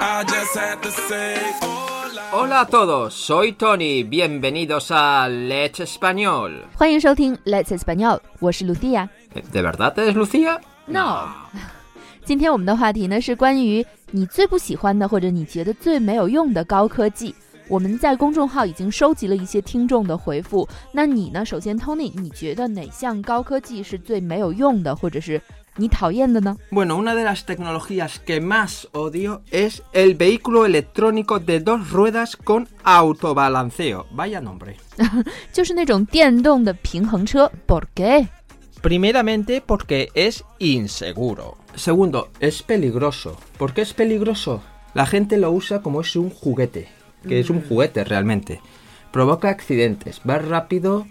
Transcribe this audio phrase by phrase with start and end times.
[0.00, 0.24] hola.
[2.32, 6.64] Hola todos, soy Tony, bienvenidos a Let's Español.
[6.74, 9.08] 欢迎收听 Let's Español，我是 Lucia。
[9.52, 10.60] ¿De verdad eres Lucía?
[10.86, 11.28] No，
[12.24, 17.34] 今天我们的话题呢是关于你最不喜欢的或者你觉得最没有用的高科技。
[17.68, 21.44] 我们在公众号已经收集了一些听众的回复，那你呢？
[21.44, 25.38] 首先，Tony，你觉得哪项高科技是最没有用的，或者是
[25.77, 26.55] 你讨厌的呢？
[26.69, 32.35] Bueno, una de las tecnologías que más odio es el vehículo electrónico de dos ruedas
[32.35, 34.05] con autobalanceo.
[34.11, 34.77] Vaya nombre.
[35.51, 38.27] 就是那种电动的平衡车，¿Por qué？
[38.81, 41.57] Primeramente porque es inseguro.
[41.73, 43.37] Segundo, es peligroso.
[43.57, 44.61] ¿Por qué es peligroso?
[44.93, 46.87] La gente lo usa como es un juguete,
[47.27, 48.61] que es un juguete realmente.
[49.11, 51.07] Provoca accidentes, va rápido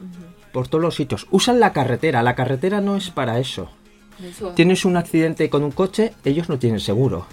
[0.52, 1.26] por todos los sitios.
[1.30, 3.70] Usan la carretera, la carretera no es para eso.
[4.18, 7.26] 没错 Tienes un accidente con un coche, ellos no tienen seguro.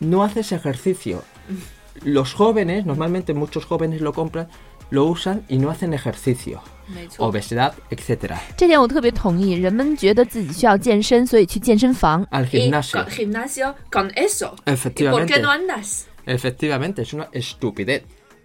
[0.00, 1.22] No haces ejercicio.
[2.04, 4.48] Los jóvenes, normalmente muchos jóvenes lo compran,
[4.90, 6.60] lo usan y no hacen ejercicio.
[6.86, 7.26] 没错。
[7.26, 8.36] Obesidad, etc.
[8.56, 9.52] 这点我特别同意。
[9.52, 12.26] 人们觉得自己需要健身，所以去健身房。
[12.30, 13.04] Al gimnasio.
[13.06, 14.54] gimnasio con eso.
[14.64, 15.10] Efectivamente.
[15.10, 16.06] ¿Por qué no andas?
[16.24, 18.04] Efectivamente, es una estupidez.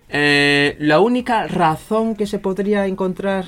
[0.10, 3.46] Eh, la única razón que se podría encontrar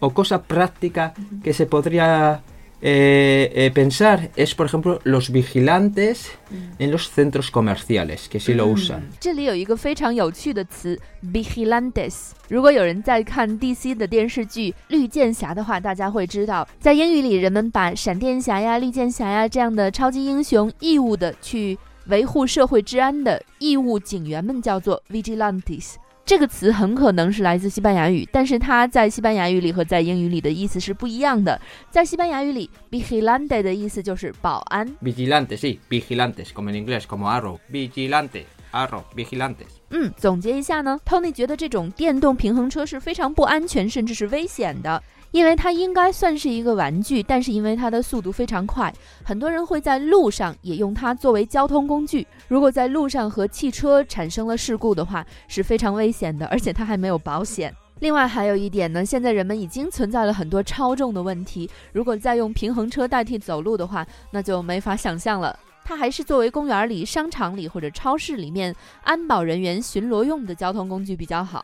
[0.00, 2.42] o cosa práctica que se podría
[2.84, 6.32] eh, eh, pensar es, por ejemplo, los vigilantes
[6.78, 9.02] en los centros comerciales, que sí lo usan.
[9.20, 10.98] 这里有一个非常有趣的词
[11.32, 12.32] vigilantes。
[12.48, 25.94] 如果有人在看 DC 的电视剧《绿箭侠》的话，大家会知道，在英语里，人们把闪电侠呀、绿箭侠呀这样的超级英雄义务的去维护社会治安的义务警员们叫做 vigilantes。
[26.27, 31.57] 这个词很可能是来自西班牙语，但是它在西班牙语里和在英语里的意思是不一样的。
[31.89, 37.57] 在西班牙语里，vigilante 的意思就是保安，Vigilantes, sí, vigilantes, como en inglés, como arrow.
[37.71, 39.77] Vigilante, arrow, vigilantes.
[39.91, 45.01] 嗯，总结一下呢，Tony 觉得这种电动平衡车是非常不安全，甚至是危险的，
[45.37, 48.91] 因为它应该算是一个玩具，但是因为它的速度非常快，
[49.23, 52.25] 很多人会在路上也用它作为交通工具。
[52.47, 57.71] 如果在路上和汽车产生了事故的话，是非常危险的，而且它还没有保险。
[57.99, 65.55] 另外还有一点呢，现在人们已经存在了很多超重的问题，如果再用平衡车代替走路的话，那就没法想象了。
[65.85, 71.63] 它还是作为公园里、商场里或者超市里面安保人员巡逻用的交通工具比较好。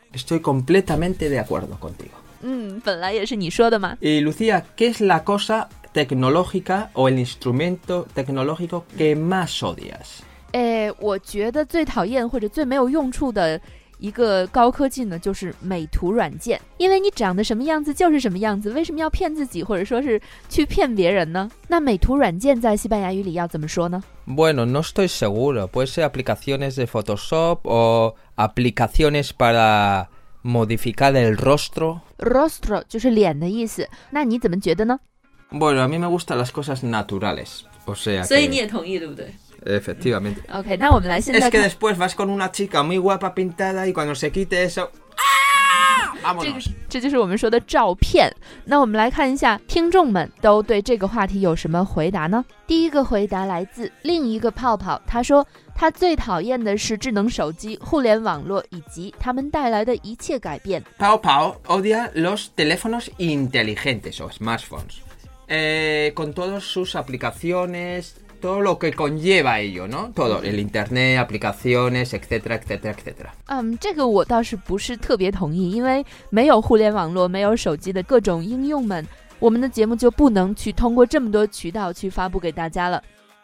[2.43, 3.97] 嗯，本来也是你说的嘛。
[4.01, 10.21] Y Lucía, ¿qué es la cosa tecnológica o el instrumento tecnológico que más odias?
[10.51, 13.59] 诶，我觉得最讨厌或者最没有用处的
[13.97, 16.59] 一个高科技呢，就是美图软件。
[16.77, 21.49] 因为你长得什么样子就是什么样子，为什么要骗自己或者说是去骗别人呢？
[21.67, 25.67] 那美图软件在西班牙语里要怎么说呢 Bueno, no estoy seguro.
[25.67, 30.07] Puede ser aplicaciones de Photoshop o aplicaciones para
[30.42, 32.00] modificar el rostro.
[32.18, 33.88] ？Rostro 就是脸的意思。
[34.10, 34.98] 那你怎么觉得呢？
[35.50, 37.64] Bueno, a mí me gustan las cosas naturales.
[37.86, 39.32] O sea 所以 que- 你也同意，对不对？
[39.64, 40.40] Efectivamente.
[40.52, 44.14] OK，那我们来现 Es 在 que 看 después vas con una chica muy guapa pintada y cuando
[44.14, 44.90] se quite eso...
[45.16, 45.22] ¡ah!
[46.39, 46.53] 这
[46.89, 48.33] 这就是我们说的照片。
[48.63, 52.43] 那我们来看一下，听众们都对这个话题有什么回答呢？
[52.65, 55.45] 第一个回答来自另一个泡泡，他说
[55.75, 60.81] 他最讨厌的是智能手机、互联网络以及他们带来的一切改变。
[60.97, 65.01] 泡泡 Odia los teléfonos inteligentes o smartphones
[66.13, 68.11] con todos sus aplicaciones.
[68.42, 70.12] todo lo que conlleva ello, ¿no?
[70.14, 73.30] Todo, el internet, aplicaciones, etcétera, etcétera, etcétera.
[73.46, 79.04] 嗯，这个我倒是不是特别同意，因为没有互联网络、没有手机的各种应用们，
[79.40, 83.02] 我们的节目就不能去通过这么多渠道去发布给大家了。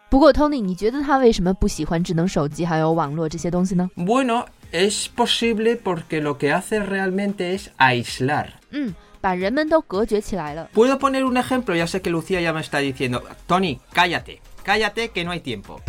[0.09, 3.91] 不过，Tony，你觉得他为什么不喜欢智能手机还有网络这些东西呢？
[3.97, 8.47] Bueno, es posible porque lo que hace realmente es aislar.
[8.71, 10.69] 嗯，把人们都隔绝起来了。
[10.73, 15.11] Puedo poner un ejemplo, ya sé que Lucía ya me está diciendo, Tony, cállate, cállate
[15.11, 15.81] que no hay tiempo.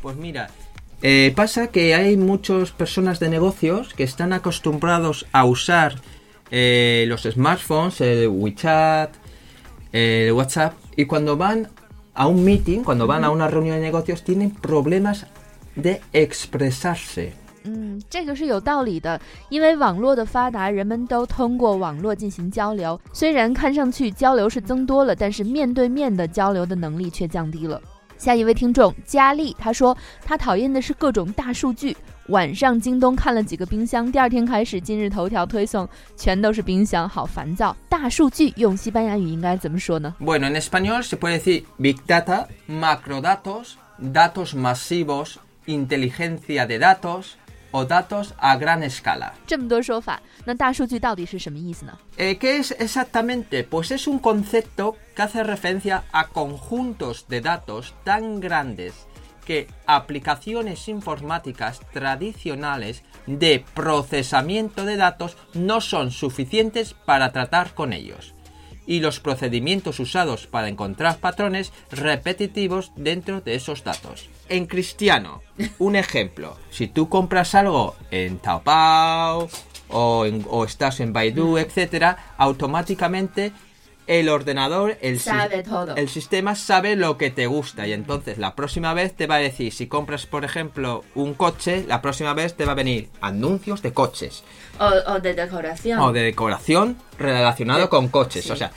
[0.00, 0.50] Pues mira,
[1.02, 6.00] eh, pasa que hay muchas personas de negocios que están acostumbrados a usar
[6.50, 9.14] eh, los smartphones, el WeChat,
[9.92, 11.68] el WhatsApp, y cuando van
[12.14, 15.26] a un meeting, cuando van a una reunión de negocios, tienen problemas
[15.76, 17.32] de expresarse.
[17.64, 23.00] 嗯，这个是有道理的，因为网络的发达，人们都通过网络进行交流。
[23.12, 27.80] 虽然看上去交流是增多了，但是面对面的交流的能力却降低了。
[28.17, 31.95] 下一位听众佳丽，她说她讨厌的是各种大数据。
[32.29, 35.87] 晚上京东看了几个冰箱，第二天开始今日头条推送
[36.17, 37.73] 全都是冰箱，好烦躁。
[37.87, 47.37] 大数据用西班牙语应该怎么说呢？Bueno, en español se puede decir Big Data, macrodatos, datos masivos, inteligencia de datos
[47.71, 49.33] o datos a gran escala.
[52.15, 53.63] ¿Qué es exactamente?
[53.63, 59.07] Pues es un concepto que hace referencia a conjuntos de datos tan grandes
[59.47, 68.33] que aplicaciones informáticas tradicionales de procesamiento de datos no son suficientes para tratar con ellos.
[68.87, 74.29] Y los procedimientos usados para encontrar patrones repetitivos dentro de esos datos.
[74.49, 75.43] En cristiano,
[75.77, 76.57] un ejemplo.
[76.71, 79.49] Si tú compras algo en Taobao
[79.89, 83.51] o, en- o estás en Baidu, etcétera, automáticamente
[84.07, 85.95] el ordenador, el, Sabe todo.
[85.95, 89.39] el sistema sabe lo que te gusta y entonces la próxima vez te va a
[89.39, 93.81] decir, si compras por ejemplo un coche, la próxima vez te va a venir anuncios
[93.81, 94.43] de coches
[94.79, 95.99] O, o de decoración.
[95.99, 98.45] o de decoración relacionado De- con coches.
[98.45, 98.51] sí.
[98.51, 98.71] O sea,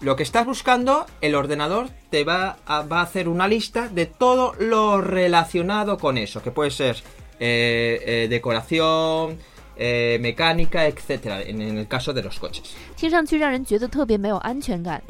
[0.00, 4.04] lo que estás buscando, el ordenador te va a, va a hacer una lista de
[4.04, 6.96] todo lo relacionado con eso, que puede ser
[7.40, 9.38] eh, eh, decoración,
[9.76, 12.76] eh, mecánica, etcétera, en, el caso de los coches.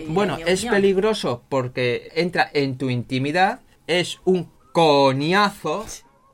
[0.08, 5.84] Bueno, es peligroso porque entra en tu intimidad, es un coñazo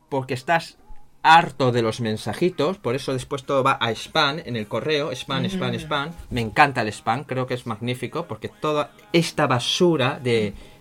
[0.09, 0.79] porque estás
[1.23, 5.45] harto de los mensajitos, por eso después todo va a spam en el correo, spam,
[5.47, 6.11] spam, spam.
[6.31, 10.55] Me encanta el spam, creo que es magnífico porque toda esta basura de...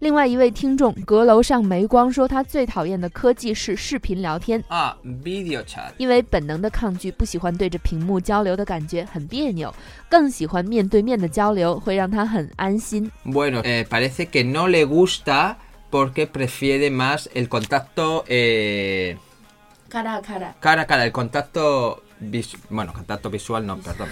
[0.00, 5.90] 另外一位听众阁楼上没光说，他最讨厌的科技是视频聊天，Ah, video chat.
[5.96, 9.74] 因为本能的抗拒不喜欢对着屏幕交流的感觉，很别扭，
[10.08, 13.10] 更喜欢面对面的交流，会让他很安心。
[13.24, 15.56] Bueno, eh, parece que no le gusta
[15.90, 19.16] porque prefiere más el contacto eh,
[19.90, 20.54] 咔哒咔哒。
[20.60, 24.08] cara a cara, el contacto vis- bueno, contacto visual no, perdón.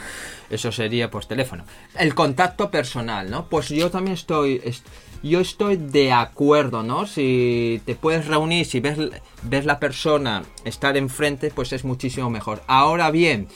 [0.50, 1.64] Eso sería pues teléfono.
[1.94, 3.46] El contacto personal, ¿no?
[3.48, 4.86] Pues yo también estoy est-
[5.28, 7.06] yo estoy de acuerdo, ¿no?
[7.06, 8.98] Si te puedes reunir, si ves
[9.42, 12.62] ves la persona estar enfrente, pues es muchísimo mejor.
[12.66, 13.48] Ahora bien,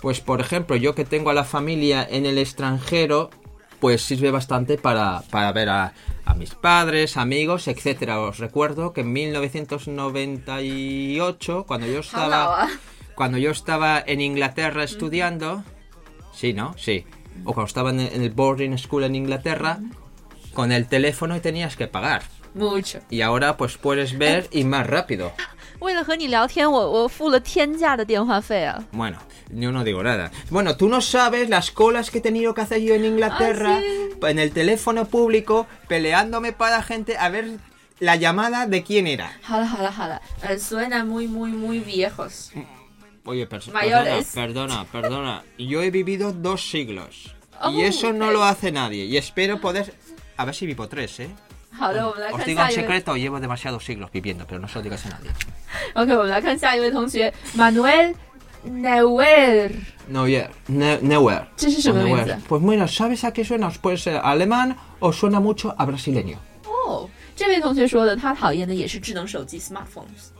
[0.00, 3.30] pues por ejemplo, yo que tengo a la familia en el extranjero,
[3.80, 8.20] pues sirve bastante para, para ver a, a mis padres, amigos, etcétera.
[8.20, 12.68] Os recuerdo que en 1998, cuando yo estaba,
[13.14, 15.64] cuando yo estaba en Inglaterra estudiando,
[16.32, 16.74] sí, ¿no?
[16.76, 17.06] Sí.
[17.44, 19.78] O cuando estaba en el boarding school en Inglaterra,
[20.52, 22.22] con el teléfono y tenías que pagar.
[22.54, 23.00] Mucho.
[23.10, 25.32] Y ahora pues puedes ver y más rápido.
[28.92, 29.18] Bueno,
[29.48, 30.30] yo no digo nada.
[30.50, 33.80] Bueno, tú no sabes las colas que he tenido que hacer yo en Inglaterra, ah,
[33.80, 34.26] ¿sí?
[34.26, 37.58] en el teléfono público, peleándome para gente a ver
[37.98, 39.32] la llamada de quién era.
[39.42, 40.22] Jala, jala, jala.
[40.48, 42.52] Eh, suena muy, muy, muy viejos.
[43.24, 44.32] Oye, perso Mayores.
[44.34, 45.44] perdona, perdona, perdona.
[45.58, 47.34] Yo he vivido dos siglos.
[47.62, 49.04] Oh, y eso no lo hace nadie.
[49.04, 49.94] Y espero poder
[50.39, 51.29] A ver si vivo tres, ¿eh?
[51.71, 52.83] 好的，我们来 Os 看 digo 下 en 一位。
[52.83, 55.29] secreto, llevo demasiados siglos viviendo, pero no se lo digas a nadie.
[55.95, 58.15] OK，我们来看下一位同学，Manuel
[58.65, 59.71] Neuer，
[60.09, 61.43] Neuer, Ne- Neuer.
[61.57, 62.25] 这是什么名 Neuer.
[62.25, 62.37] 字？
[62.47, 63.69] Pues mira, ¿sabes a qué suena?
[63.81, 66.37] Puede ser alemán o suena mucho a brasileño.
[66.63, 70.31] 哦，这位同学说的，他讨厌的也是智能手机 smartphones。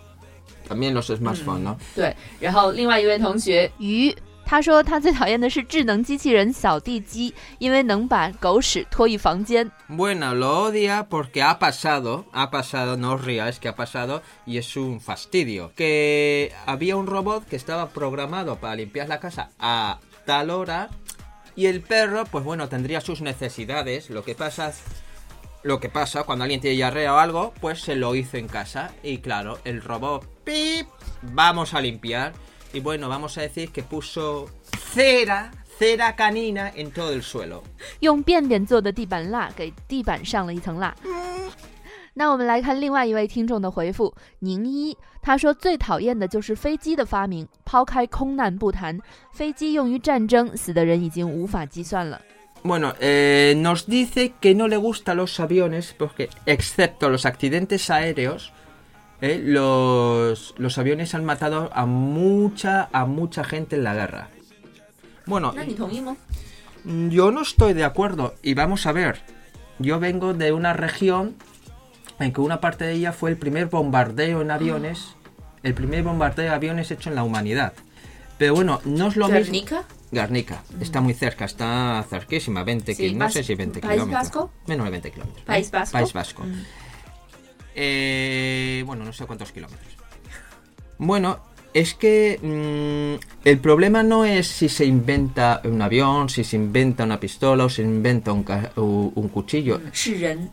[0.70, 1.78] También los smartphones, ¿no?
[1.96, 4.16] 对，然后另外一位同学，鱼，
[4.50, 9.72] 他说他最讨厌的是智能机器人扫地机，因为能把狗屎拖一房间。
[9.90, 14.60] Bueno, lo odia porque ha pasado, ha pasado, no os ríais que ha pasado y
[14.60, 15.72] es un fastidio.
[15.76, 20.90] Que había un robot que estaba programado para limpiar la casa a tal hora
[21.56, 24.12] y el perro, pues bueno, tendría sus necesidades.
[24.12, 24.74] Lo que pasa,
[25.64, 28.92] lo que pasa cuando alguien tiene diarrea o algo, pues se lo hizo en casa
[29.02, 30.88] y claro, el robot, pip,
[31.24, 32.34] vamos a limpiar
[32.74, 34.50] y bueno, vamos a decir que puso
[34.94, 37.64] cera, cera canina en todo el suelo.
[38.00, 40.96] 用便便做的地板蜡给地板上了一层蜡。
[42.14, 48.98] 那我们来看另外一位听众的回复，宁一他说最讨厌的就是飞机的发明，抛开空难不谈，
[49.34, 52.22] 飞机用于战争，死的人已经无法计算了。
[52.64, 58.50] Bueno, eh, nos dice que no le gustan los aviones porque, excepto los accidentes aéreos,
[59.21, 64.29] eh, los, los, aviones han matado a mucha, a mucha gente en la guerra.
[65.27, 65.55] Bueno,
[66.85, 69.21] mm, yo no estoy de acuerdo y vamos a ver.
[69.79, 71.37] Yo vengo de una región
[72.19, 75.31] en que una parte de ella fue el primer bombardeo en aviones, ah.
[75.63, 77.73] el primer bombardeo de aviones hecho en la humanidad.
[78.39, 79.85] Pero bueno, no es lo mismo.
[80.13, 81.05] Garnica, está mm.
[81.05, 84.09] muy cerca, está cerquísima, 20 kilómetros, no sé si 20 ¿País.
[84.09, 84.51] Vasco?
[84.67, 85.45] Menos de 20 kilómetros.
[85.45, 85.93] ¿País Vasco?
[85.93, 86.43] País Vasco.
[86.43, 86.65] Mm.
[87.75, 89.97] Eh, bueno, no sé cuántos kilómetros.
[90.99, 91.41] Bueno,
[91.73, 97.05] es que mm, el problema no es si se inventa un avión, si se inventa
[97.05, 98.45] una pistola o se inventa un,
[98.77, 99.81] un cuchillo.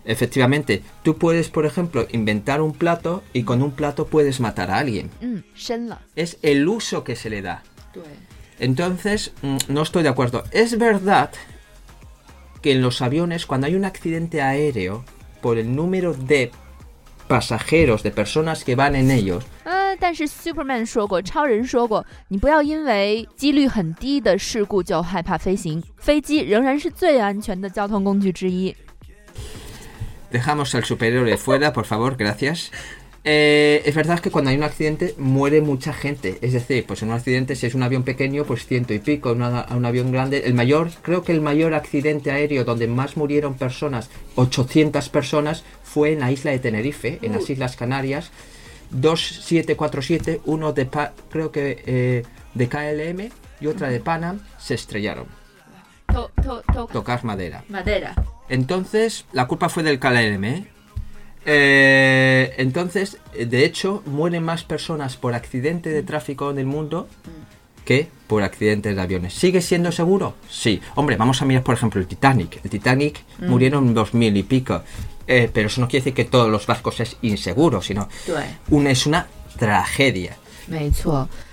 [0.06, 4.78] Efectivamente, tú puedes, por ejemplo, inventar un plato y con un plato puedes matar a
[4.78, 5.10] alguien.
[5.22, 5.40] Mm,
[6.16, 7.64] es el uso que se le da.
[7.96, 8.00] Eh.
[8.60, 10.44] Entonces, mm, no estoy de acuerdo.
[10.52, 11.32] Es verdad
[12.62, 15.04] que en los aviones, cuando hay un accidente aéreo,
[15.42, 16.52] por el número de
[17.29, 28.75] pasajeros, de personas que van en ellos, 呃，但是 Superman 说过，超人说过，你不要因为几率很低的事故就害怕飞行，飞机仍然是最安全的交通工具之一。
[30.31, 32.69] dejamos al superhéroe fuera, por favor, gracias.
[33.24, 36.38] Eh, es verdad que cuando hay un accidente muere mucha gente.
[36.42, 39.32] Es decir, pues en un accidente, si es un avión pequeño, pues ciento y pico,
[39.32, 40.44] una, un avión grande.
[40.46, 46.14] El mayor, creo que el mayor accidente aéreo donde más murieron personas, 800 personas, fue
[46.14, 48.32] en la isla de Tenerife, en las Islas Canarias.
[48.92, 50.88] 2747, uno de,
[51.30, 55.26] creo que eh, de KLM y otra de Panam, se estrellaron.
[56.94, 57.64] Tocar madera.
[57.70, 58.16] Madera.
[58.50, 60.68] Entonces, la culpa fue del KLM, ¿eh?
[61.50, 66.06] Eh, entonces, de hecho, mueren más personas por accidente de mm.
[66.06, 67.86] tráfico en el mundo mm.
[67.86, 69.34] que por accidentes de aviones.
[69.34, 70.36] ¿Sigue siendo seguro?
[70.50, 70.82] Sí.
[70.96, 72.60] Hombre, vamos a mirar, por ejemplo, el Titanic.
[72.66, 73.50] El Titanic mm.
[73.50, 74.84] murieron dos mil y pico.
[75.26, 78.10] Eh, pero eso no quiere decir que todos los barcos es inseguro, sino
[78.70, 79.28] una, es una
[79.58, 80.38] tragedia.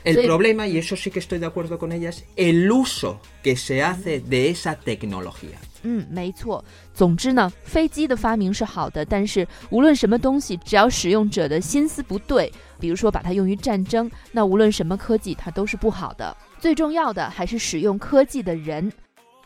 [0.05, 3.83] El problema, y eso sí que estoy de acuerdo con ellas, el uso que se
[3.83, 5.59] hace de esa tecnología.
[5.85, 6.65] 嗯，没错。
[6.93, 16.37] 总之呢，飞机的发明是好的，但是无论什么东西，只要使用者的心思不对，比如说把它用于战争，那无论什么科技，它都是不好的。
[16.59, 18.91] 最重要的还是使用科技的人。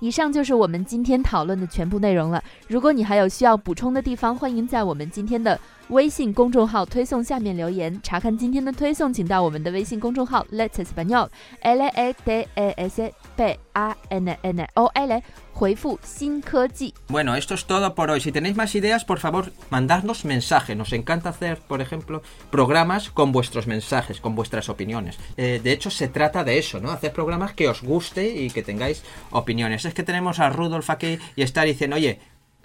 [0.00, 2.40] 以上就是我们今天讨论的全部内容了。
[2.68, 5.59] 如果你还有需要补充的地方，欢迎在我们今天的
[5.90, 8.00] 微信公众号推送下面留言。
[8.02, 15.22] 查看今天的推送，请到我们的微信公众号 Let's Español，L A T E S P A N N O L，
[15.54, 16.94] 回复新科技。
[17.10, 18.22] Bueno, esto es todo por hoy.
[18.22, 20.75] Si tenéis más ideas, por favor, mandadnos mensajes.
[20.75, 25.18] Nos encanta hacer, por ejemplo, programas con vuestros mensajes, con vuestras opiniones.
[25.38, 26.92] Eh, de hecho, se trata de eso, ¿no?
[26.92, 29.86] Hacer programas que os guste y que tengáis opiniones.
[29.86, 32.20] Es que tenemos a Rudolf aquí y está diciendo, oye,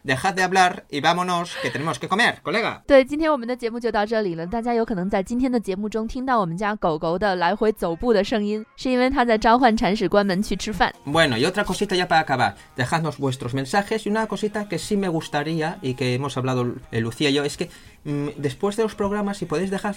[0.05, 2.83] dejad de hablar y vámonos, que tenemos que comer, colega.
[2.87, 4.47] 对，今天我们的节目就到这里了。
[4.47, 10.91] 大家有可能在今天的节目中听到我们家狗狗的来回走步的声音，是因为它在召唤铲屎官们去吃饭。
[11.05, 12.55] Bueno, y otra cosita ya para acabar.
[12.77, 17.01] Dejadnos vuestros mensajes y una cosita que sí me gustaría y que hemos hablado eh,
[17.01, 17.69] Lucía y yo es que
[18.05, 19.97] mm, después de los programas, si podéis dejar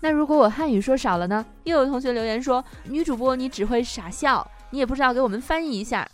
[0.00, 1.44] 那如果我汉语说少了呢？
[1.64, 6.06] 又有同学留言说，女主播你只会傻笑，你也不知道给我们翻译一下。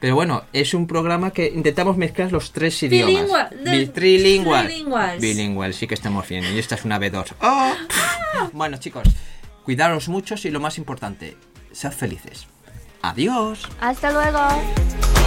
[0.00, 3.06] Pero bueno, es un programa que intentamos mezclar los tres idiomas.
[3.08, 4.66] Bilingüe, Bi- de- Trilingual.
[4.66, 5.20] trilinguals.
[5.22, 6.44] Bilingüe, sí que estamos bien.
[6.54, 7.32] Y esta es una B2.
[7.40, 7.72] ¡Oh!
[8.52, 9.08] Bueno, chicos,
[9.64, 11.38] cuidaros mucho y lo más importante,
[11.72, 12.46] sed felices.
[13.00, 13.66] Adiós.
[13.80, 14.38] Hasta luego。
[14.38, 15.19] Hola,